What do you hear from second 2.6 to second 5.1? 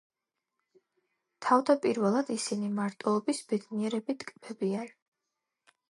მარტოობის ბედნიერებით ტკბებიან.